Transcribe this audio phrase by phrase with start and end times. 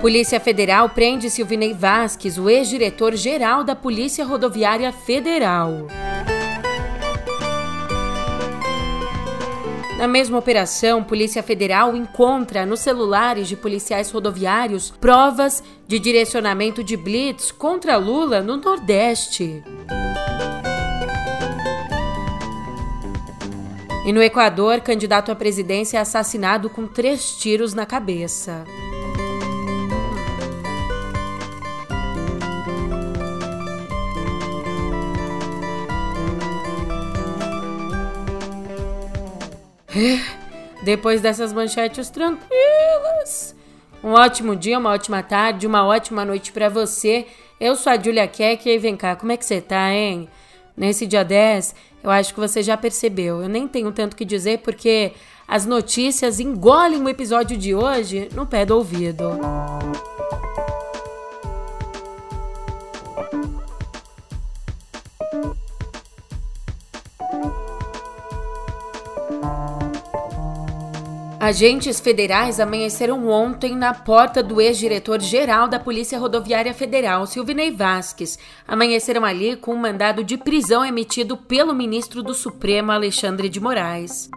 [0.00, 5.88] Polícia Federal prende Silvinei Vasques, o ex-diretor-geral da Polícia Rodoviária Federal.
[9.98, 16.96] Na mesma operação, Polícia Federal encontra nos celulares de policiais rodoviários provas de direcionamento de
[16.96, 19.64] blitz contra Lula no Nordeste.
[24.06, 28.64] E no Equador, candidato à presidência é assassinado com três tiros na cabeça.
[40.82, 43.54] Depois dessas manchetes tranquilas.
[44.02, 47.26] Um ótimo dia, uma ótima tarde, uma ótima noite para você.
[47.58, 50.28] Eu sou a Julia Keck e vem cá, como é que você tá, hein?
[50.76, 53.42] Nesse dia 10, eu acho que você já percebeu.
[53.42, 55.12] Eu nem tenho tanto que dizer porque
[55.46, 59.30] as notícias engolem o episódio de hoje no pé do ouvido.
[71.40, 78.36] Agentes federais amanheceram ontem na porta do ex-diretor-geral da Polícia Rodoviária Federal, Silvinei Vasques.
[78.66, 84.28] Amanheceram ali com um mandado de prisão emitido pelo ministro do Supremo, Alexandre de Moraes.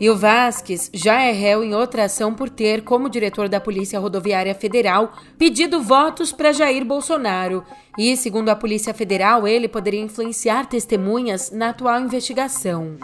[0.00, 4.00] E o Vasques já é réu em outra ação por ter, como diretor da Polícia
[4.00, 7.62] Rodoviária Federal, pedido votos para Jair Bolsonaro.
[7.96, 12.96] E, segundo a Polícia Federal, ele poderia influenciar testemunhas na atual investigação.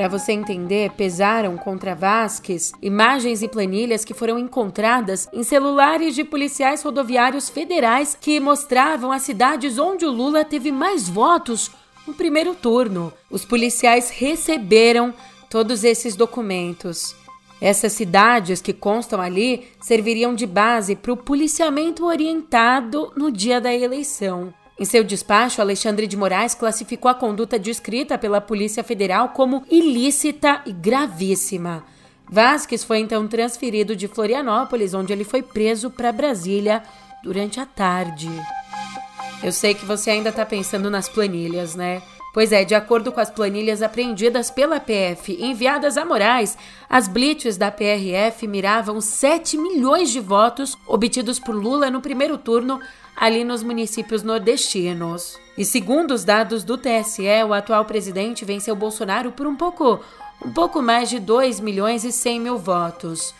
[0.00, 6.24] Para você entender, pesaram contra Vasques imagens e planilhas que foram encontradas em celulares de
[6.24, 11.70] policiais rodoviários federais que mostravam as cidades onde o Lula teve mais votos
[12.06, 13.12] no primeiro turno.
[13.30, 15.12] Os policiais receberam
[15.50, 17.14] todos esses documentos.
[17.60, 23.74] Essas cidades que constam ali serviriam de base para o policiamento orientado no dia da
[23.74, 24.50] eleição.
[24.80, 30.62] Em seu despacho, Alexandre de Moraes classificou a conduta descrita pela Polícia Federal como ilícita
[30.64, 31.84] e gravíssima.
[32.26, 36.82] Vasques foi então transferido de Florianópolis, onde ele foi preso, para Brasília
[37.22, 38.30] durante a tarde.
[39.42, 42.00] Eu sei que você ainda está pensando nas planilhas, né?
[42.32, 46.56] Pois é, de acordo com as planilhas apreendidas pela PF e enviadas a Moraes,
[46.88, 52.80] as blitz da PRF miravam 7 milhões de votos obtidos por Lula no primeiro turno
[53.16, 55.38] ali nos municípios nordestinos.
[55.56, 60.00] E segundo os dados do TSE, o atual presidente venceu Bolsonaro por um pouco,
[60.44, 63.34] um pouco mais de 2 milhões e 100 mil votos.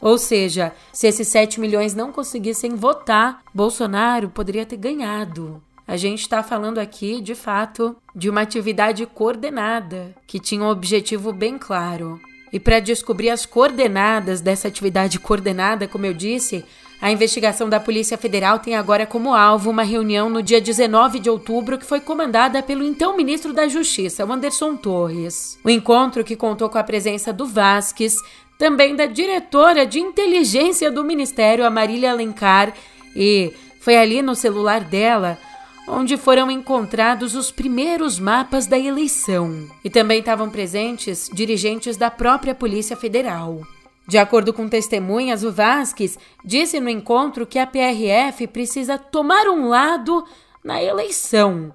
[0.00, 5.62] Ou seja, se esses 7 milhões não conseguissem votar, Bolsonaro poderia ter ganhado.
[5.86, 11.32] A gente está falando aqui, de fato, de uma atividade coordenada, que tinha um objetivo
[11.32, 12.20] bem claro.
[12.52, 16.64] E para descobrir as coordenadas dessa atividade coordenada, como eu disse,
[17.02, 21.28] a investigação da Polícia Federal tem agora como alvo uma reunião no dia 19 de
[21.28, 25.58] outubro que foi comandada pelo então ministro da Justiça, Anderson Torres.
[25.64, 28.14] O encontro, que contou com a presença do Vasques,
[28.56, 32.72] também da diretora de inteligência do Ministério, a Marília Alencar,
[33.16, 35.36] e foi ali no celular dela
[35.88, 39.66] onde foram encontrados os primeiros mapas da eleição.
[39.82, 43.60] E também estavam presentes dirigentes da própria Polícia Federal.
[44.06, 49.68] De acordo com testemunhas, o Vasques disse no encontro que a PRF precisa tomar um
[49.68, 50.24] lado
[50.64, 51.72] na eleição.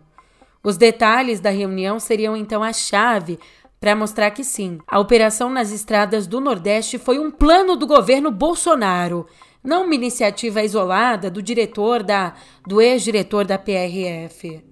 [0.64, 3.40] Os detalhes da reunião seriam então a chave
[3.80, 8.32] para mostrar que sim, a operação nas estradas do Nordeste foi um plano do governo
[8.32, 9.28] Bolsonaro,
[9.64, 12.34] não uma iniciativa isolada do diretor da
[12.66, 14.64] do ex-diretor da PRF.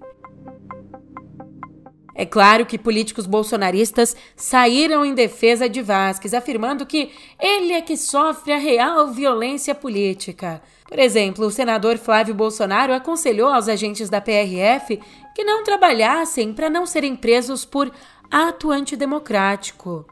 [2.18, 7.94] É claro que políticos bolsonaristas saíram em defesa de Vasques, afirmando que ele é que
[7.94, 10.62] sofre a real violência política.
[10.88, 14.98] Por exemplo, o senador Flávio Bolsonaro aconselhou aos agentes da PRF
[15.34, 17.92] que não trabalhassem para não serem presos por
[18.30, 20.06] ato antidemocrático.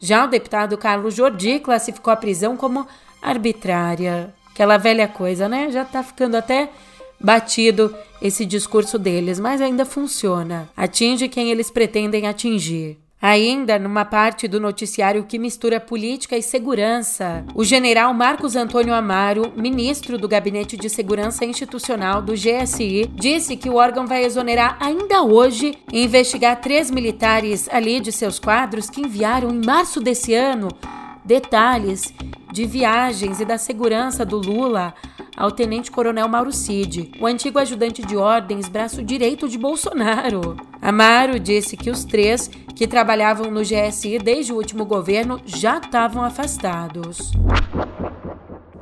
[0.00, 2.88] Já o deputado Carlos Jordi classificou a prisão como
[3.22, 4.34] arbitrária.
[4.50, 5.70] Aquela velha coisa, né?
[5.70, 6.70] Já tá ficando até
[7.20, 10.68] batido esse discurso deles, mas ainda funciona.
[10.76, 12.98] Atinge quem eles pretendem atingir.
[13.20, 19.52] Ainda numa parte do noticiário que mistura política e segurança, o general Marcos Antônio Amaro,
[19.56, 25.22] ministro do Gabinete de Segurança Institucional do GSI, disse que o órgão vai exonerar ainda
[25.22, 30.68] hoje e investigar três militares ali de seus quadros que enviaram em março desse ano
[31.24, 32.14] detalhes
[32.52, 34.94] de viagens e da segurança do Lula
[35.36, 40.56] ao tenente-coronel Mauro Cid, o antigo ajudante de ordens, braço direito de Bolsonaro.
[40.80, 46.24] Amaro disse que os três que trabalhavam no GSI desde o último governo já estavam
[46.24, 47.32] afastados.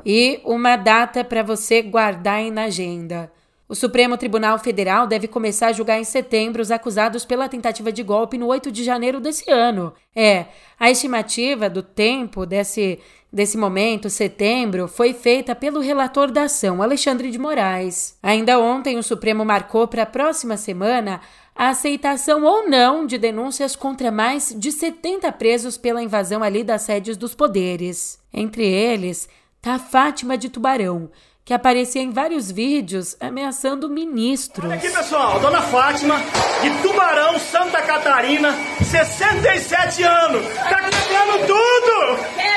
[0.05, 3.31] E uma data para você guardar aí na agenda.
[3.67, 8.03] O Supremo Tribunal Federal deve começar a julgar em setembro os acusados pela tentativa de
[8.03, 9.91] golpe no 8 de janeiro desse ano.
[10.15, 10.45] É,
[10.79, 12.99] a estimativa do tempo desse,
[13.35, 18.17] desse momento, setembro, foi feita pelo relator da ação, Alexandre de Moraes.
[18.23, 21.19] Ainda ontem, o Supremo marcou para a próxima semana
[21.53, 26.83] a aceitação ou não de denúncias contra mais de 70 presos pela invasão ali das
[26.83, 28.17] sedes dos poderes.
[28.33, 29.27] Entre eles,
[29.61, 31.09] tá Fátima de Tubarão
[31.45, 34.65] que aparecia em vários vídeos ameaçando ministros.
[34.65, 36.15] Olha aqui, pessoal, Dona Fátima,
[36.63, 40.43] de Tubarão, Santa Catarina, 67 anos.
[40.55, 42.17] Tá quebrando tudo!
[42.35, 42.54] Quebrando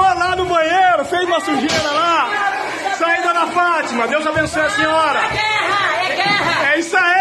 [0.00, 2.28] Cagou lá no banheiro, fez uma sujeira lá.
[2.92, 5.18] Isso aí, Dona Fátima, Deus abençoe a senhora.
[5.18, 6.72] É guerra, é guerra!
[6.72, 7.20] É isso aí!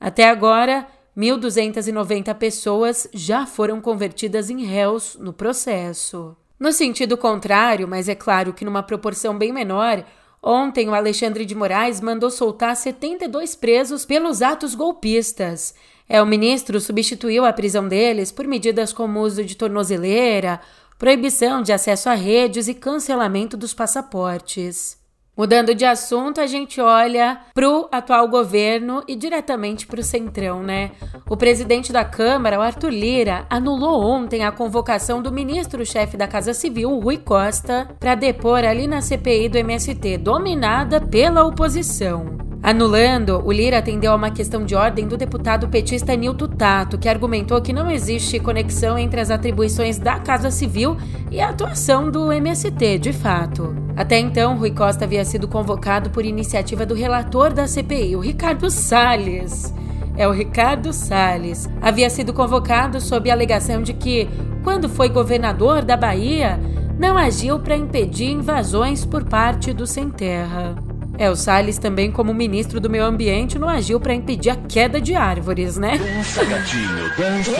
[0.00, 0.86] Até agora,
[1.16, 6.36] 1.290 pessoas já foram convertidas em réus no processo.
[6.58, 10.04] No sentido contrário, mas é claro que numa proporção bem menor,
[10.42, 15.72] ontem o Alexandre de Moraes mandou soltar 72 presos pelos atos golpistas.
[16.08, 20.60] É, o ministro substituiu a prisão deles por medidas como uso de tornozeleira,
[20.98, 24.98] proibição de acesso a redes e cancelamento dos passaportes.
[25.36, 30.92] Mudando de assunto, a gente olha pro atual governo e diretamente pro Centrão, né?
[31.28, 36.54] O presidente da Câmara, o Arthur Lira, anulou ontem a convocação do ministro-chefe da Casa
[36.54, 42.38] Civil, Rui Costa, para depor ali na CPI do MST, dominada pela oposição.
[42.66, 47.08] Anulando, o Lira atendeu a uma questão de ordem do deputado petista Nilton Tato, que
[47.08, 50.96] argumentou que não existe conexão entre as atribuições da Casa Civil
[51.30, 53.72] e a atuação do MST, de fato.
[53.94, 58.68] Até então, Rui Costa havia sido convocado por iniciativa do relator da CPI, o Ricardo
[58.68, 59.72] Salles.
[60.16, 61.70] É o Ricardo Salles.
[61.80, 64.28] Havia sido convocado sob a alegação de que,
[64.64, 66.58] quando foi governador da Bahia,
[66.98, 70.85] não agiu para impedir invasões por parte do Sem Terra.
[71.18, 75.00] É, o Salles também, como ministro do meio ambiente, não agiu para impedir a queda
[75.00, 75.96] de árvores, né?
[75.96, 77.52] Dança, gatinho, dança.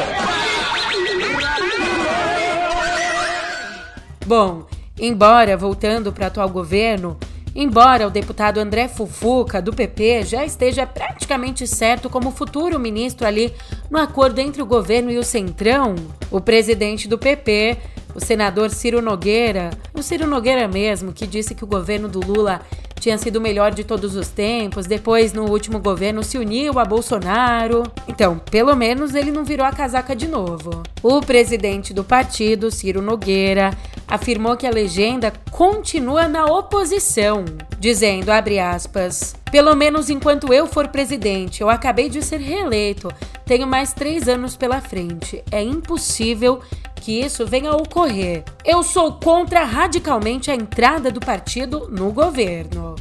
[4.27, 4.67] Bom,
[5.01, 7.17] embora, voltando para o atual governo,
[7.55, 13.55] embora o deputado André Fufuca, do PP, já esteja praticamente certo como futuro ministro ali
[13.91, 15.95] no acordo entre o governo e o Centrão,
[16.31, 17.79] o presidente do PP,
[18.17, 22.63] o senador Ciro Nogueira, o Ciro Nogueira mesmo, que disse que o governo do Lula
[22.99, 26.85] tinha sido o melhor de todos os tempos, depois no último governo se uniu a
[26.85, 27.83] Bolsonaro.
[28.09, 30.83] Então, pelo menos ele não virou a casaca de novo.
[31.03, 33.71] O presidente do partido, Ciro Nogueira,
[34.09, 37.45] afirmou que a legenda continua na oposição,
[37.79, 43.09] dizendo, abre aspas, pelo menos enquanto eu for presidente, eu acabei de ser reeleito,
[43.45, 45.45] tenho mais três anos pela frente.
[45.53, 46.61] É impossível
[47.07, 48.43] que isso venha a ocorrer.
[48.65, 52.97] Eu sou contra radicalmente a entrada do partido no governo.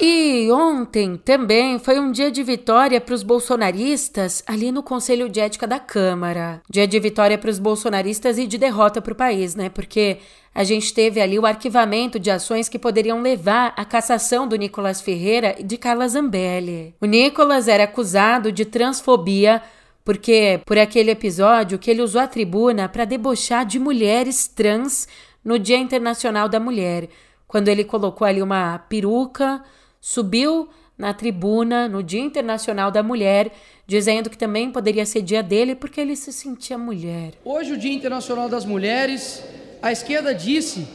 [0.00, 5.38] E ontem também foi um dia de vitória para os bolsonaristas ali no Conselho de
[5.38, 6.60] Ética da Câmara.
[6.68, 9.68] Dia de vitória para os bolsonaristas e de derrota para o país, né?
[9.68, 10.18] Porque
[10.52, 15.00] a gente teve ali o arquivamento de ações que poderiam levar à cassação do Nicolas
[15.00, 16.96] Ferreira e de Carla Zambelli.
[17.00, 19.62] O Nicolas era acusado de transfobia
[20.06, 25.08] porque por aquele episódio que ele usou a tribuna para debochar de mulheres trans
[25.44, 27.08] no Dia Internacional da Mulher,
[27.48, 29.64] quando ele colocou ali uma peruca,
[30.00, 33.50] subiu na tribuna no Dia Internacional da Mulher,
[33.84, 37.32] dizendo que também poderia ser dia dele porque ele se sentia mulher.
[37.44, 39.42] Hoje, o Dia Internacional das Mulheres,
[39.82, 40.86] a esquerda disse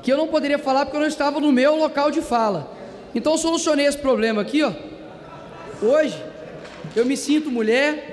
[0.00, 2.72] que eu não poderia falar porque eu não estava no meu local de fala.
[3.16, 4.72] Então, solucionei esse problema aqui, ó.
[5.82, 6.16] Hoje,
[6.94, 8.09] eu me sinto mulher,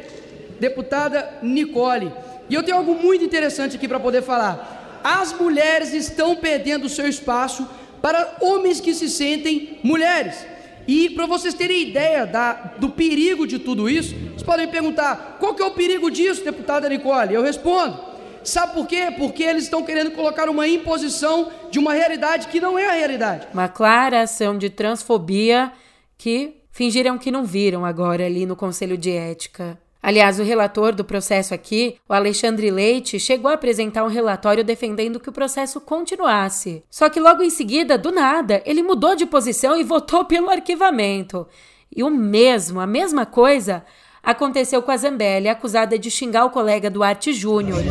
[0.59, 2.11] deputada Nicole.
[2.49, 4.99] E eu tenho algo muito interessante aqui para poder falar.
[5.03, 7.67] As mulheres estão perdendo seu espaço
[8.01, 10.45] para homens que se sentem mulheres.
[10.87, 15.53] E para vocês terem ideia da, do perigo de tudo isso, vocês podem perguntar: qual
[15.53, 17.33] que é o perigo disso, deputada Nicole?
[17.33, 17.99] Eu respondo:
[18.43, 19.13] sabe por quê?
[19.17, 23.47] Porque eles estão querendo colocar uma imposição de uma realidade que não é a realidade.
[23.53, 25.71] Uma clara ação de transfobia
[26.17, 29.77] que fingiram que não viram agora ali no Conselho de Ética.
[30.07, 35.19] Aliás, o relator do processo aqui, o Alexandre Leite, chegou a apresentar um relatório defendendo
[35.19, 36.81] que o processo continuasse.
[36.89, 41.45] Só que logo em seguida, do nada, ele mudou de posição e votou pelo arquivamento.
[41.93, 43.83] E o mesmo, a mesma coisa,
[44.27, 47.81] aconteceu com a Zambelli, acusada de xingar o colega Duarte Júnior.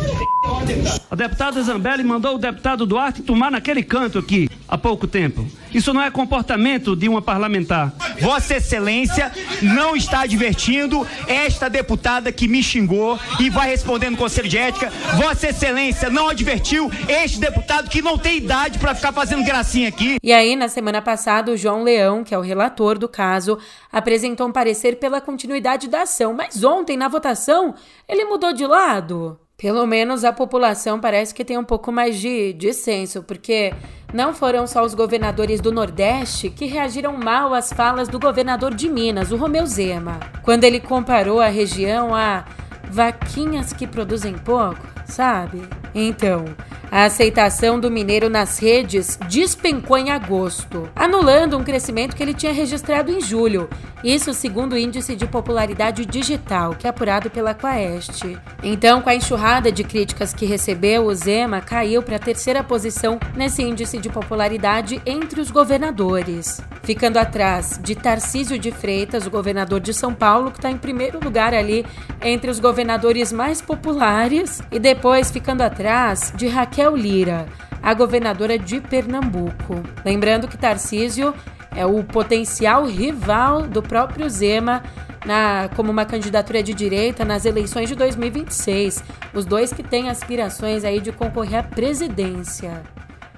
[1.09, 5.47] A deputada Zambelli mandou o deputado Duarte tomar naquele canto aqui há pouco tempo.
[5.73, 7.93] Isso não é comportamento de uma parlamentar.
[8.19, 14.47] Vossa Excelência não está advertindo esta deputada que me xingou e vai responder no Conselho
[14.47, 14.89] de Ética.
[15.15, 20.17] Vossa Excelência não advertiu este deputado que não tem idade para ficar fazendo gracinha aqui.
[20.23, 23.57] E aí, na semana passada, o João Leão, que é o relator do caso,
[23.91, 27.75] apresentou um parecer pela continuidade da ação, mas ontem, na votação,
[28.07, 29.39] ele mudou de lado.
[29.57, 33.73] Pelo menos a população parece que tem um pouco mais de, de senso, porque
[34.13, 38.87] não foram só os governadores do Nordeste que reagiram mal às falas do governador de
[38.87, 42.45] Minas, o Romeu Zema, quando ele comparou a região a
[42.91, 45.61] vaquinhas que produzem pouco, sabe?
[45.93, 46.45] Então,
[46.89, 52.53] a aceitação do mineiro nas redes despencou em agosto, anulando um crescimento que ele tinha
[52.53, 53.69] registrado em julho.
[54.03, 58.23] Isso segundo o índice de popularidade digital, que é apurado pela Quaest.
[58.63, 63.19] Então, com a enxurrada de críticas que recebeu, o Zema caiu para a terceira posição
[63.35, 69.79] nesse índice de popularidade entre os governadores, ficando atrás de Tarcísio de Freitas, o governador
[69.79, 71.85] de São Paulo, que está em primeiro lugar ali
[72.21, 77.47] entre os governadores mais populares, e depois ficando atrás de Raquel Lira,
[77.81, 79.81] a governadora de Pernambuco.
[80.05, 81.33] Lembrando que Tarcísio
[81.75, 84.83] é o potencial rival do próprio Zema
[85.25, 89.03] na, como uma candidatura de direita nas eleições de 2026.
[89.33, 92.83] Os dois que têm aspirações aí de concorrer à presidência.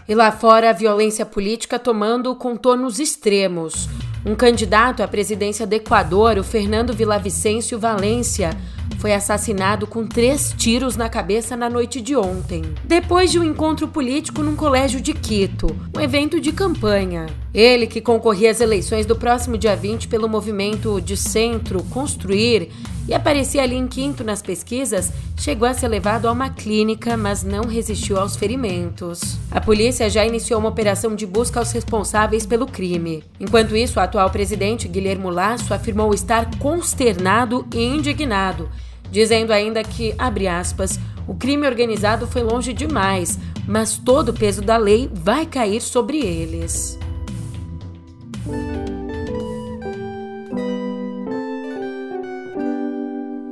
[0.07, 3.87] E lá fora, a violência política tomando contornos extremos.
[4.25, 8.49] Um candidato à presidência do Equador, o Fernando Villavicencio Valência,
[8.97, 13.87] foi assassinado com três tiros na cabeça na noite de ontem, depois de um encontro
[13.87, 17.27] político num colégio de Quito, um evento de campanha.
[17.53, 22.69] Ele, que concorria às eleições do próximo dia 20 pelo movimento de centro Construir
[23.09, 27.43] e aparecia ali em quinto nas pesquisas, chegou a ser levado a uma clínica, mas
[27.43, 29.37] não resistiu aos ferimentos.
[29.49, 33.23] A polícia já iniciou uma operação de busca aos responsáveis pelo crime.
[33.39, 38.69] Enquanto isso, o atual presidente Guilherme Lasso afirmou estar consternado e indignado
[39.11, 44.61] dizendo ainda que, abre aspas, o crime organizado foi longe demais, mas todo o peso
[44.61, 46.97] da lei vai cair sobre eles.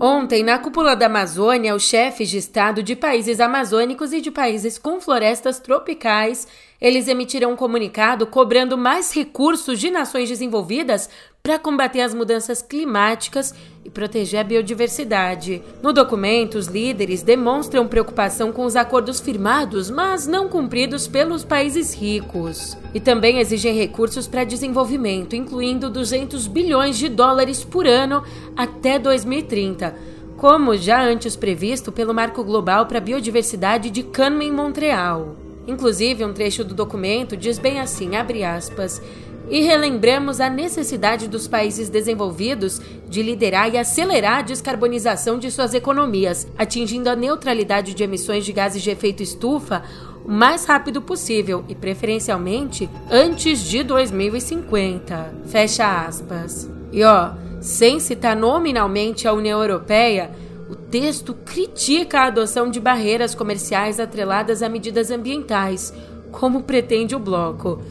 [0.10, 4.78] Ontem, na cúpula da Amazônia, os chefes de Estado de países amazônicos e de países
[4.78, 6.48] com florestas tropicais,
[6.80, 11.10] eles emitiram um comunicado cobrando mais recursos de nações desenvolvidas
[11.44, 13.54] para combater as mudanças climáticas
[13.88, 15.64] e proteger a biodiversidade.
[15.82, 21.94] No documento, os líderes demonstram preocupação com os acordos firmados, mas não cumpridos pelos países
[21.94, 22.78] ricos.
[22.94, 28.22] E também exigem recursos para desenvolvimento, incluindo 200 bilhões de dólares por ano
[28.58, 34.52] até 2030 como já antes previsto pelo Marco Global para a Biodiversidade de Cannes em
[34.52, 35.36] Montreal.
[35.66, 39.02] Inclusive, um trecho do documento diz bem assim, abre aspas,
[39.50, 45.74] e relembramos a necessidade dos países desenvolvidos de liderar e acelerar a descarbonização de suas
[45.74, 49.84] economias, atingindo a neutralidade de emissões de gases de efeito estufa
[50.26, 55.34] o mais rápido possível e, preferencialmente, antes de 2050.
[55.46, 56.70] Fecha aspas.
[56.92, 60.32] E ó, sem citar nominalmente a União Europeia,
[60.70, 65.94] o texto critica a adoção de barreiras comerciais atreladas a medidas ambientais,
[66.30, 67.82] como pretende o bloco.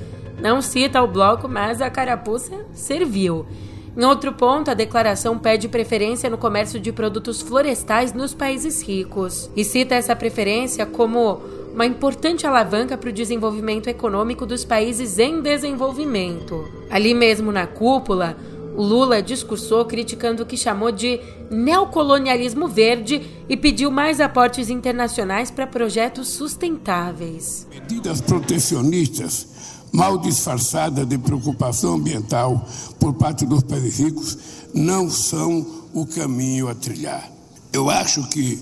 [0.41, 3.47] Não cita o bloco, mas a carapuça serviu.
[3.97, 9.51] Em outro ponto, a declaração pede preferência no comércio de produtos florestais nos países ricos
[9.57, 11.41] e cita essa preferência como
[11.73, 16.71] uma importante alavanca para o desenvolvimento econômico dos países em desenvolvimento.
[16.91, 18.37] Ali mesmo na cúpula,
[18.77, 21.19] Lula discursou criticando o que chamou de
[21.51, 27.67] neocolonialismo verde e pediu mais aportes internacionais para projetos sustentáveis.
[27.71, 32.67] Medidas protecionistas mal disfarçada de preocupação ambiental
[32.99, 34.39] por parte dos países ricos,
[34.75, 37.31] não são o caminho a trilhar.
[37.73, 38.61] Eu acho que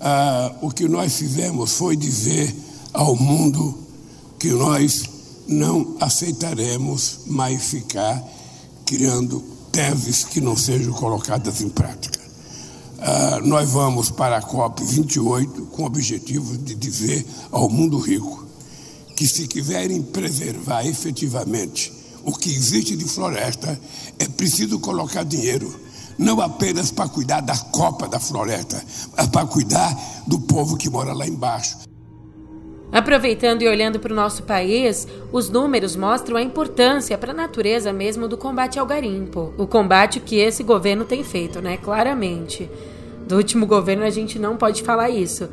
[0.00, 2.54] ah, o que nós fizemos foi dizer
[2.92, 3.78] ao mundo
[4.38, 5.04] que nós
[5.46, 8.22] não aceitaremos mais ficar
[8.84, 9.40] criando
[9.70, 12.18] teses que não sejam colocadas em prática.
[12.98, 18.47] Ah, nós vamos para a COP 28 com o objetivo de dizer ao mundo rico
[19.18, 23.76] que se quiserem preservar efetivamente o que existe de floresta,
[24.16, 25.74] é preciso colocar dinheiro,
[26.16, 28.80] não apenas para cuidar da copa da floresta,
[29.16, 29.92] mas para cuidar
[30.24, 31.78] do povo que mora lá embaixo.
[32.92, 37.92] Aproveitando e olhando para o nosso país, os números mostram a importância para a natureza
[37.92, 39.52] mesmo do combate ao garimpo.
[39.58, 41.76] O combate que esse governo tem feito, né?
[41.76, 42.70] Claramente.
[43.26, 45.48] Do último governo a gente não pode falar isso.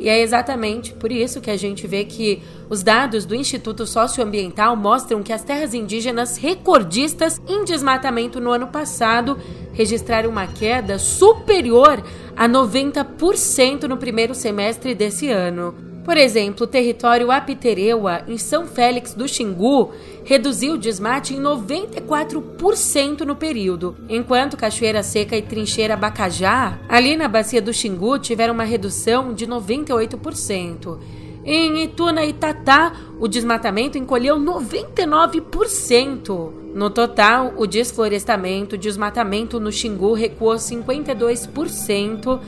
[0.00, 4.74] E é exatamente por isso que a gente vê que os dados do Instituto Socioambiental
[4.74, 9.38] mostram que as terras indígenas recordistas em desmatamento no ano passado
[9.74, 12.02] registraram uma queda superior
[12.34, 15.89] a 90% no primeiro semestre desse ano.
[16.04, 19.92] Por exemplo, o território Apitereua, em São Félix do Xingu,
[20.24, 27.28] reduziu o desmate em 94% no período, enquanto Cachoeira Seca e Trincheira Bacajá, ali na
[27.28, 30.98] bacia do Xingu, tiveram uma redução de 98%.
[31.44, 36.52] Em Ituna e Tatá, o desmatamento encolheu 99%.
[36.74, 42.38] No total, o desflorestamento, desmatamento no Xingu recuou 52%,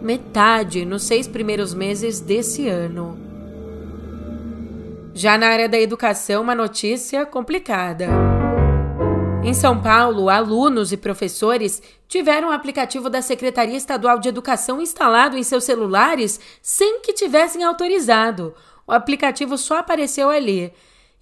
[0.00, 3.18] metade nos seis primeiros meses desse ano.
[5.14, 8.08] Já na área da educação, uma notícia complicada.
[9.42, 15.36] Em São Paulo, alunos e professores tiveram o aplicativo da Secretaria Estadual de Educação instalado
[15.36, 18.54] em seus celulares sem que tivessem autorizado.
[18.86, 20.72] O aplicativo só apareceu ali.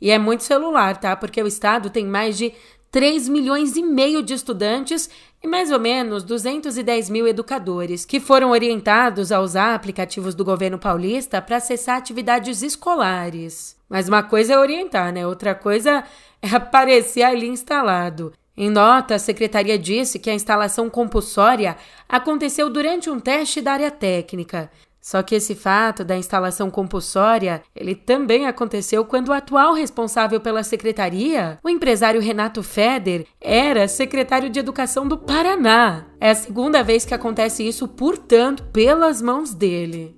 [0.00, 1.14] E é muito celular, tá?
[1.16, 2.52] Porque o estado tem mais de
[2.90, 5.11] 3 milhões e meio de estudantes
[5.42, 10.78] e mais ou menos 210 mil educadores, que foram orientados a usar aplicativos do governo
[10.78, 13.76] paulista para acessar atividades escolares.
[13.88, 15.26] Mas uma coisa é orientar, né?
[15.26, 16.04] Outra coisa
[16.42, 18.33] é aparecer ali instalado.
[18.57, 21.76] Em nota, a secretaria disse que a instalação compulsória
[22.09, 24.68] aconteceu durante um teste da área técnica.
[25.08, 30.62] Só que esse fato da instalação compulsória, ele também aconteceu quando o atual responsável pela
[30.62, 36.04] secretaria, o empresário Renato Feder, era secretário de Educação do Paraná.
[36.20, 40.17] É a segunda vez que acontece isso, portanto, pelas mãos dele.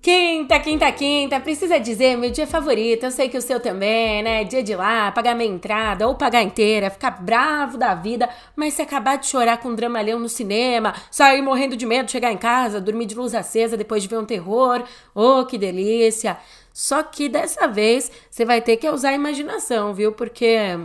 [0.00, 3.02] Quinta, quinta, quinta, precisa dizer meu dia favorito.
[3.02, 4.44] Eu sei que o seu também, né?
[4.44, 8.82] Dia de lá, pagar minha entrada ou pagar inteira, ficar bravo da vida, mas se
[8.82, 12.80] acabar de chorar com um dramalhão no cinema, sair morrendo de medo, chegar em casa,
[12.80, 16.36] dormir de luz acesa depois de ver um terror, oh, que delícia.
[16.72, 20.12] Só que dessa vez você vai ter que usar a imaginação, viu?
[20.12, 20.78] Porque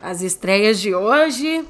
[0.00, 1.64] as estreias de hoje.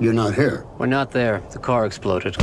[0.00, 0.64] You're not here.
[0.78, 1.42] We're not there.
[1.52, 2.38] The car exploded.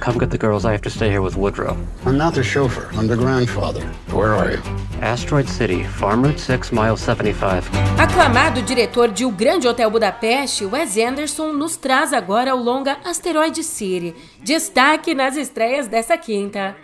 [0.00, 0.64] Come get the girls.
[0.64, 1.76] I have to stay here with Woodrow.
[2.06, 2.88] I'm not the chauffeur.
[2.94, 3.82] I'm the grandfather.
[4.12, 4.62] Where are you?
[5.02, 7.68] Asteroid City, Farm Route 6, mile 75.
[7.98, 13.62] Aclamado diretor de O Grande Hotel Budapeste, Wes Anderson nos traz agora o longa Asteroid
[13.62, 14.14] City.
[14.42, 16.74] Destaque nas estreias dessa quinta.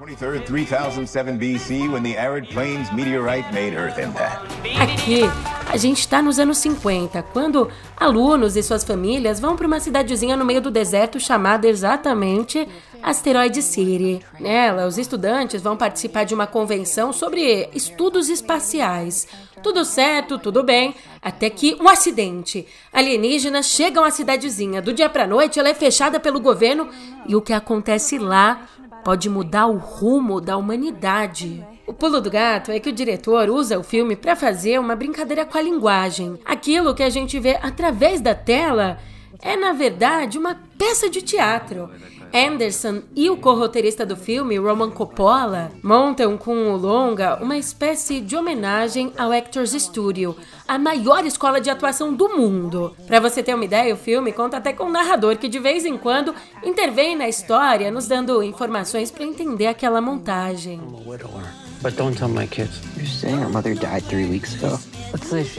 [0.00, 4.46] 23rd, 3007 BC, when the arid plains meteorite made Earth impact.
[4.80, 5.24] Aqui,
[5.70, 10.36] a gente está nos anos 50, quando alunos e suas famílias vão para uma cidadezinha
[10.36, 12.66] no meio do deserto chamada exatamente
[13.00, 14.20] Asteroid City.
[14.40, 19.28] Nela, os estudantes vão participar de uma convenção sobre estudos espaciais.
[19.62, 22.66] Tudo certo, tudo bem, até que um acidente.
[22.92, 24.82] Alienígenas chegam à cidadezinha.
[24.82, 26.88] Do dia para noite, ela é fechada pelo governo
[27.28, 28.66] e o que acontece lá
[29.04, 31.64] pode mudar o rumo da humanidade.
[31.90, 35.44] O pulo do gato é que o diretor usa o filme para fazer uma brincadeira
[35.44, 36.38] com a linguagem.
[36.44, 38.98] Aquilo que a gente vê através da tela
[39.42, 41.90] é, na verdade, uma peça de teatro.
[42.32, 48.36] Anderson e o co-roteirista do filme, Roman Coppola, montam com o longa uma espécie de
[48.36, 50.36] homenagem ao Actors Studio,
[50.68, 52.94] a maior escola de atuação do mundo.
[53.08, 55.84] Para você ter uma ideia, o filme conta até com um narrador que de vez
[55.84, 60.80] em quando intervém na história, nos dando informações para entender aquela montagem.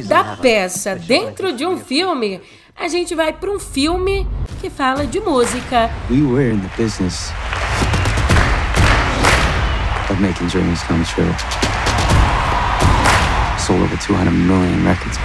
[0.07, 2.39] Da peça dentro de um filme,
[2.79, 4.27] a gente vai para um filme
[4.61, 5.89] que fala de música.
[6.09, 7.31] We were in the business
[10.09, 11.33] of making dreams come true.
[13.57, 15.17] Sold over 200 million records.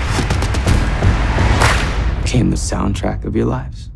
[2.22, 3.90] Became the soundtrack of your lives.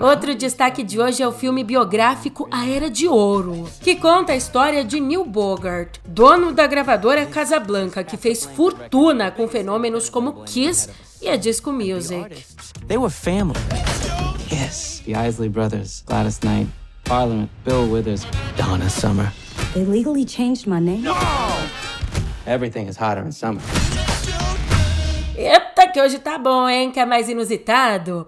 [0.00, 4.36] Outro destaque de hoje é o filme biográfico A Era de Ouro, que conta a
[4.36, 10.88] história de Neil Bogart, dono da gravadora Casablanca, que fez fortuna com fenômenos como Kiss
[11.20, 12.46] e a Disco Music.
[12.88, 13.60] They were family.
[14.50, 16.70] Yes, the Isley Brothers, Gladys Knight,
[17.04, 19.30] Parliament, Bill Withers, Donna Summer.
[19.74, 21.02] They legally changed my name.
[21.02, 21.14] No!
[22.46, 23.60] Everything is hotter in summer.
[25.36, 26.90] Eita, que hoje tá bom, hein?
[26.90, 28.26] Que é mais inusitado?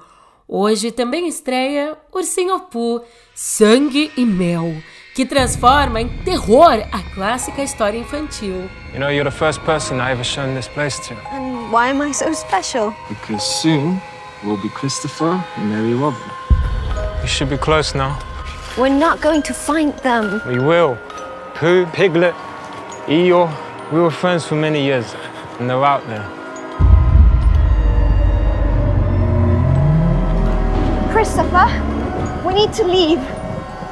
[0.55, 3.03] Hoje também estreia Ursinho Pooh,
[3.35, 4.83] Sangue e Mel,
[5.15, 8.69] que transforma em terror a clássica história infantil.
[8.93, 11.15] You know, you're the first person I ever shown this place to.
[11.35, 12.95] And why am I so special?
[13.09, 13.99] Because soon
[14.45, 16.21] we'll be Christopher and Mary Robin.
[17.23, 18.19] You should be close now.
[18.77, 20.43] We're not going to find them.
[20.47, 20.99] We will.
[21.55, 22.35] Pooh, Piglet,
[23.07, 23.51] Eeyore,
[23.91, 25.15] we were friends for many years,
[25.59, 26.41] and they're out there.
[31.23, 31.69] Christopher,
[32.45, 33.21] we need to leave.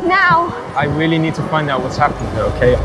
[0.02, 0.52] Now.
[0.74, 2.76] I really need to find out what's happened here, okay?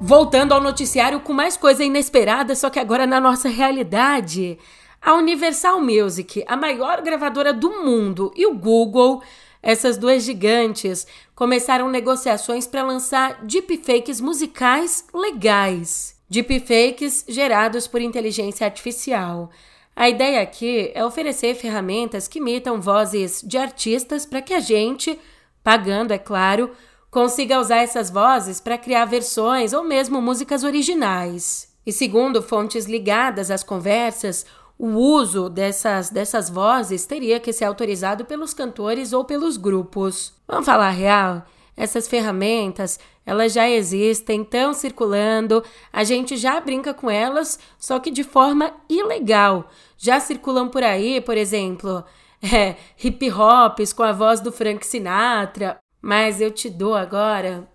[0.00, 4.58] Voltando ao noticiário com mais coisa inesperada, só que agora na nossa realidade.
[5.02, 9.22] A Universal Music, a maior gravadora do mundo, e o Google,
[9.62, 16.17] essas duas gigantes, começaram negociações para lançar deepfakes musicais legais.
[16.28, 19.50] Deepfakes gerados por inteligência artificial.
[19.96, 25.18] A ideia aqui é oferecer ferramentas que imitam vozes de artistas para que a gente,
[25.64, 26.70] pagando, é claro,
[27.10, 31.74] consiga usar essas vozes para criar versões ou mesmo músicas originais.
[31.84, 34.44] E segundo fontes ligadas às conversas,
[34.78, 40.34] o uso dessas, dessas vozes teria que ser autorizado pelos cantores ou pelos grupos.
[40.46, 41.44] Vamos falar real?
[41.78, 45.62] Essas ferramentas, elas já existem, estão circulando,
[45.92, 49.70] a gente já brinca com elas, só que de forma ilegal.
[49.96, 52.04] Já circulam por aí, por exemplo,
[52.42, 55.78] é, hip hops com a voz do Frank Sinatra.
[56.02, 57.68] Mas eu te dou agora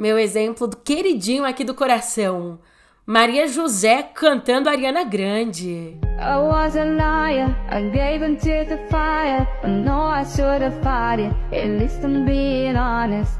[0.00, 2.58] meu exemplo do queridinho aqui do coração.
[3.10, 5.98] Maria José cantando Ariana Grande.
[6.16, 9.48] I was a liar, I gave the fire.
[9.64, 13.32] I know I should have fought it, at least I'm being honest.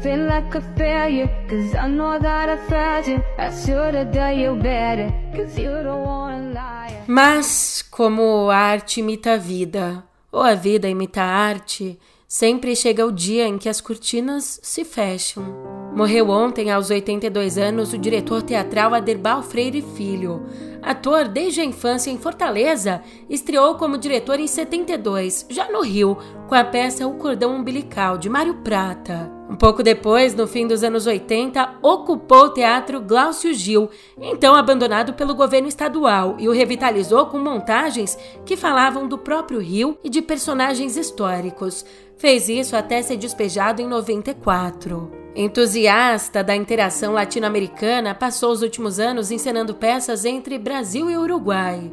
[0.00, 3.22] Feel like a failure, cause I know that I failed you.
[3.36, 7.02] I should have done you better, cause you don't wanna lie.
[7.06, 10.02] Mas, como a arte imita a vida,
[10.32, 11.98] ou a vida imita a arte,
[12.32, 15.79] Sempre chega o dia em que as cortinas se fecham.
[15.94, 20.46] Morreu ontem, aos 82 anos, o diretor teatral Aderbal Freire Filho.
[20.80, 26.16] Ator desde a infância em Fortaleza, estreou como diretor em 72, já no Rio,
[26.48, 29.39] com a peça O Cordão Umbilical, de Mário Prata.
[29.50, 35.14] Um pouco depois, no fim dos anos 80, ocupou o Teatro Glaucio Gil, então abandonado
[35.14, 40.22] pelo governo estadual, e o revitalizou com montagens que falavam do próprio Rio e de
[40.22, 41.84] personagens históricos.
[42.16, 45.10] Fez isso até ser despejado em 94.
[45.34, 51.92] Entusiasta da interação latino-americana, passou os últimos anos encenando peças entre Brasil e Uruguai.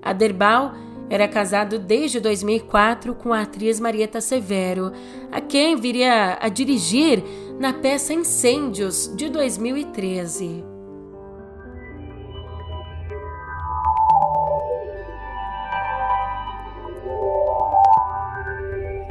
[0.00, 0.72] Aderbal
[1.12, 4.92] era casado desde 2004 com a atriz Marieta Severo,
[5.30, 7.22] a quem viria a dirigir
[7.60, 10.64] na peça Incêndios de 2013.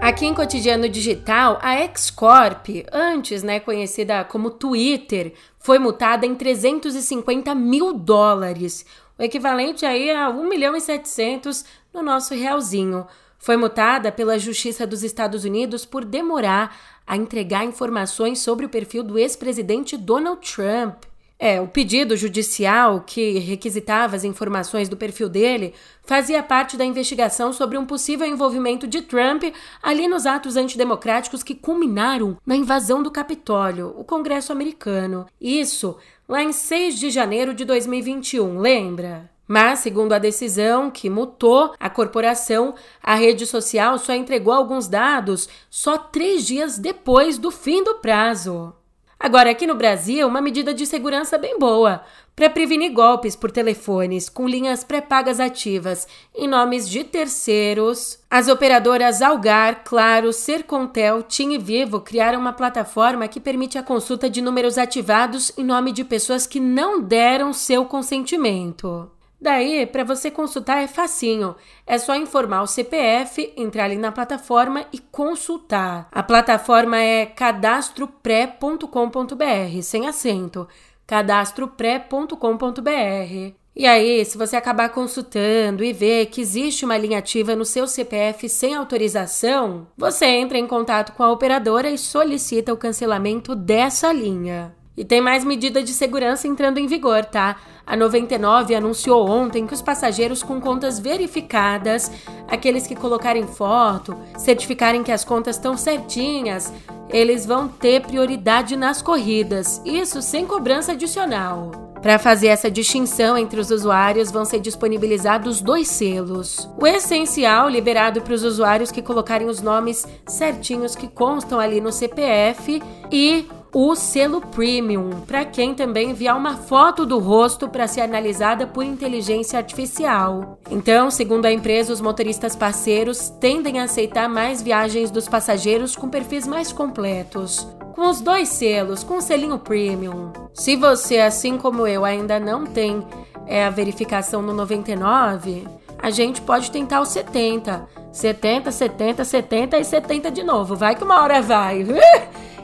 [0.02, 7.54] Aqui em Cotidiano Digital, a X-Corp, antes né, conhecida como Twitter, foi multada em 350
[7.54, 8.84] mil dólares,
[9.22, 13.06] o equivalente aí a 1 milhão e 700 no nosso realzinho.
[13.38, 16.77] Foi multada pela Justiça dos Estados Unidos por demorar
[17.08, 21.06] a entregar informações sobre o perfil do ex-presidente Donald Trump.
[21.39, 25.73] É, o pedido judicial que requisitava as informações do perfil dele
[26.04, 29.45] fazia parte da investigação sobre um possível envolvimento de Trump
[29.82, 35.25] ali nos atos antidemocráticos que culminaram na invasão do Capitólio, o Congresso americano.
[35.41, 35.97] Isso
[36.30, 39.31] lá em 6 de janeiro de 2021, lembra?
[39.54, 45.50] Mas, segundo a decisão que mutou a corporação, a rede social só entregou alguns dados
[45.70, 48.74] só três dias depois do fim do prazo.
[49.20, 52.02] Agora, aqui no Brasil, uma medida de segurança bem boa
[52.34, 58.20] para prevenir golpes por telefones com linhas pré-pagas ativas em nomes de terceiros.
[58.30, 64.30] As operadoras Algar, Claro, Sercontel, TIM e Vivo criaram uma plataforma que permite a consulta
[64.30, 69.12] de números ativados em nome de pessoas que não deram seu consentimento.
[69.41, 71.56] Daí, para você consultar é facinho.
[71.88, 76.08] É só informar o CPF, entrar ali na plataforma e consultar.
[76.12, 80.67] A plataforma é cadastropré.com.br, sem acento.
[81.08, 83.56] cadastropré.com.br.
[83.75, 87.88] E aí, se você acabar consultando e ver que existe uma linha ativa no seu
[87.88, 94.13] CPF sem autorização, você entra em contato com a operadora e solicita o cancelamento dessa
[94.13, 94.75] linha.
[95.02, 97.56] E tem mais medida de segurança entrando em vigor, tá?
[97.88, 102.12] A 99 anunciou ontem que os passageiros com contas verificadas,
[102.48, 106.72] aqueles que colocarem foto, certificarem que as contas estão certinhas,
[107.10, 111.72] eles vão ter prioridade nas corridas, isso sem cobrança adicional.
[112.00, 116.70] Para fazer essa distinção entre os usuários, vão ser disponibilizados dois selos.
[116.80, 121.92] O essencial, liberado para os usuários que colocarem os nomes certinhos que constam ali no
[121.92, 128.01] CPF, e o selo Premium, para quem também enviar uma foto do rosto para ser
[128.01, 130.60] analisada por inteligência artificial.
[130.69, 136.10] Então, segundo a empresa, os motoristas parceiros tendem a aceitar mais viagens dos passageiros com
[136.10, 137.65] perfis mais completos.
[137.95, 140.31] Com os dois selos, com o selinho Premium.
[140.53, 143.05] Se você, assim como eu, ainda não tem
[143.47, 145.65] é, a verificação no 99,
[145.97, 147.88] a gente pode tentar o 70.
[148.12, 150.75] 70, 70, 70 e 70 de novo.
[150.75, 151.86] Vai que uma hora vai.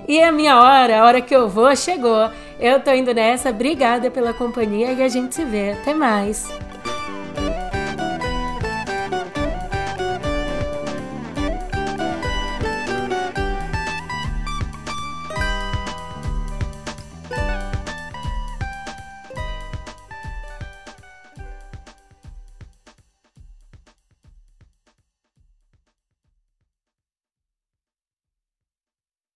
[0.08, 2.30] E a minha hora, a hora que eu vou, chegou.
[2.60, 3.50] Eu tô indo nessa.
[3.50, 5.72] Obrigada pela companhia e a gente se vê.
[5.72, 6.48] Até mais.